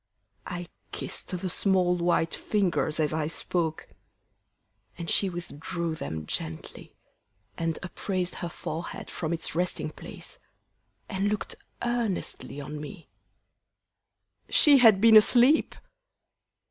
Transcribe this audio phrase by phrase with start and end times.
[0.47, 3.87] I kiss'd the small white fingers as I spoke,
[4.97, 6.95] And she withdrew them gently,
[7.55, 10.39] and upraised Her forehead from its resting place,
[11.07, 11.53] and look'd
[11.83, 13.09] Earnestly on me
[14.49, 15.75] _She had been asleep!